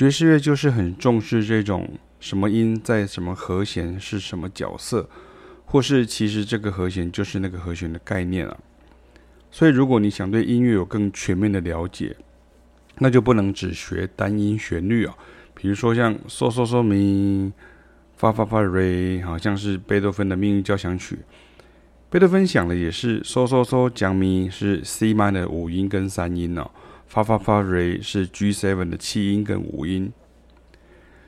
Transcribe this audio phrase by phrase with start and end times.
[0.00, 1.86] 爵士乐就是很重视这种
[2.20, 5.06] 什么音在什么和弦是什么角色，
[5.66, 8.56] 或是其实这个和弦就是那个和弦的概念啊。
[9.50, 12.16] 所以如果你想对音乐有更全面的了解，
[12.96, 15.14] 那就不能只学单音旋律啊。
[15.52, 17.52] 比如说像嗦嗦嗦咪、
[18.16, 21.18] 发发发瑞，好像是贝多芬的命运交响曲。
[22.08, 26.70] 贝多芬想的也是嗦嗦嗦降咪是 C 慢的五音跟三音哦。
[27.10, 30.12] 发发发瑞是 G7 的七音跟五音。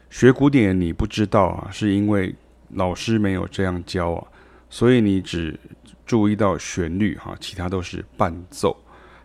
[0.08, 2.32] 学古典你不知道啊，是因为
[2.74, 4.24] 老师没有这样教啊，
[4.70, 5.58] 所以你只
[6.06, 8.76] 注意到旋律哈，其他都是伴奏。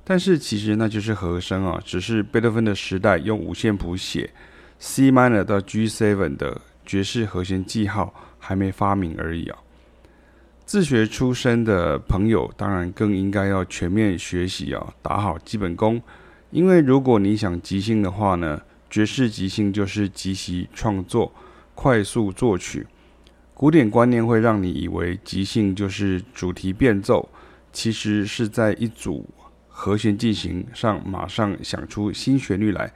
[0.03, 4.27] 但是其实那就是和声啊，只是贝多芬的时代用五线谱写
[4.79, 9.59] C minor 到 G7 的爵士和弦记号还没发明而已啊。
[10.65, 16.01] 自学出身的朋友当然更应该要全面学习啊，打好基本功。
[16.49, 21.33] 因为如果你想即兴的话呢，爵士即兴就是即席创作、
[21.75, 22.87] 快速作曲。
[23.53, 27.27] 古典观念会让你以为即兴就是主题变奏，
[27.73, 29.27] 其实是在一组
[29.67, 32.93] 和弦进行上马上想出新旋律来，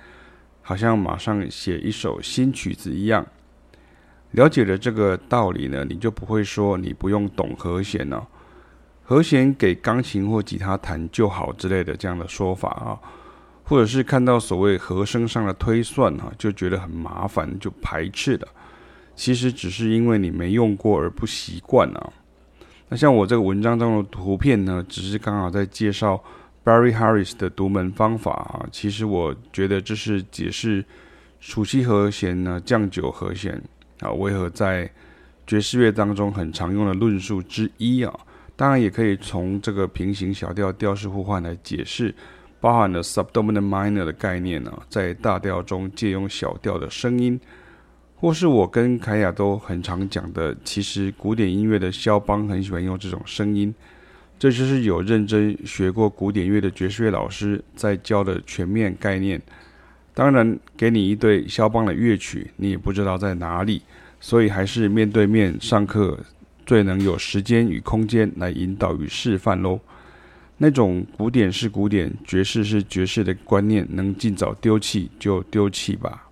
[0.62, 3.26] 好像马上写一首新曲子一样。
[4.32, 8.26] 了解了这个道理呢，你就不会说你不用懂和弦了，
[9.04, 12.98] 和弦给钢琴或吉他弹就好之类的这样的说法啊。
[13.72, 18.48] 或者是看到所谓和声上的推算哈，就觉得很麻烦，就排斥了。
[19.16, 22.12] 其实只是因为你没用过而不习惯啊。
[22.90, 26.22] 那像我这个文章中的图片呢，只是刚好在介绍
[26.66, 28.68] Barry Harris 的独门方法啊。
[28.74, 30.84] 其实我觉得这是解释
[31.40, 33.64] 属七和弦呢降九和弦
[34.02, 34.92] 啊为何在
[35.48, 38.14] 爵士乐当中很常用的论述之一啊。
[38.58, 42.14] 当然也可以从这个平行小调调式互换来解释。
[42.62, 47.38] 包含了 subdominant minor 的概念呢，在大调中借用小调的声音，
[48.16, 53.74] 或是我跟凯雅都很常讲的，其实古典音乐的肖邦很喜欢用这种声音，
[54.38, 59.42] 这就是有认真学过古典乐的爵士乐老师在教的全面概念。
[60.14, 63.82] 当然，给你一对肖邦的乐曲，你也不知道在哪里，
[64.20, 66.20] 所以还是面对面上课
[66.66, 69.80] 最能有时间与空间来引导与示范喽。
[70.64, 76.30] 那种古典是古典，爵士是爵士的观念，能尽早丢弃就丢弃吧。